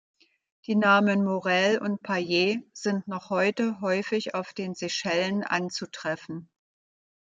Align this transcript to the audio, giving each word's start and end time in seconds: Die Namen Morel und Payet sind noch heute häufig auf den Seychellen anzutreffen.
Die 0.65 0.73
Namen 0.73 1.23
Morel 1.23 1.77
und 1.77 2.01
Payet 2.01 2.63
sind 2.73 3.07
noch 3.07 3.29
heute 3.29 3.81
häufig 3.81 4.33
auf 4.33 4.51
den 4.51 4.73
Seychellen 4.73 5.43
anzutreffen. 5.43 6.49